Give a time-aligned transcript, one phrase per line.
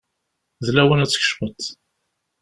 [0.65, 1.61] D lawan ad tkecmeḍ.